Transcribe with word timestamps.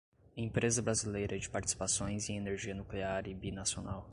Empresa 0.35 0.81
Brasileira 0.81 1.37
de 1.37 1.47
Participações 1.47 2.27
em 2.27 2.35
Energia 2.35 2.73
Nuclear 2.73 3.27
e 3.27 3.35
Binacional 3.35 4.09